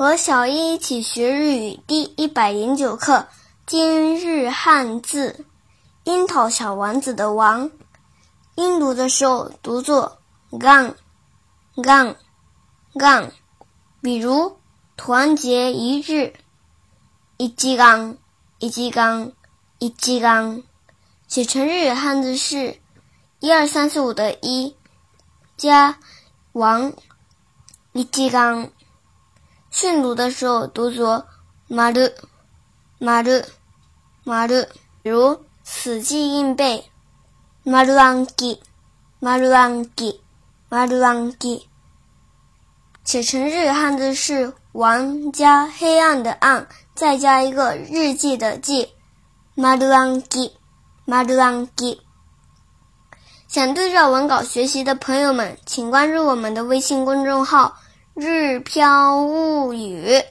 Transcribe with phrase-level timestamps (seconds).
[0.00, 3.28] 和小一一起学日语第一百零九课，
[3.66, 5.44] 今日汉字
[6.04, 7.70] “樱桃小丸子”的“王”，
[8.56, 10.16] 音读的时候读作
[10.52, 10.94] “gang
[11.76, 12.16] gang
[12.94, 13.30] gang”。
[14.00, 14.56] 比如
[14.96, 16.32] 团结一日，
[17.36, 18.16] 一吉刚
[18.58, 19.32] 一吉刚
[19.78, 20.62] 一吉刚，
[21.28, 22.80] 写成日语汉字是
[23.40, 24.74] 一二三四五的一
[25.58, 25.98] 加
[26.52, 26.90] 王
[27.92, 28.70] 一吉刚。
[29.70, 31.26] 训读的时候读作
[31.68, 32.12] 马的
[32.98, 33.46] 马的
[34.24, 34.68] 马的，
[35.02, 36.90] 比如死记硬背
[37.62, 38.60] 马鲁安吉
[39.20, 40.20] 马鲁安吉
[40.68, 41.68] 马鲁安吉，
[43.04, 48.88] 写成日语汉字是王加黑暗的暗，再加一个日记的记
[49.54, 50.52] 马鲁安吉
[51.04, 52.02] 马鲁安吉。
[53.46, 57.76] 想对照文稿学习的朋友们，请关注我们的微信公众号。
[58.20, 60.22] 日飘物语。